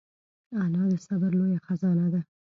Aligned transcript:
انا 0.63 0.81
د 0.91 0.93
صبر 1.07 1.31
لویه 1.39 1.59
خزانه 1.65 2.07
ده 2.13 2.21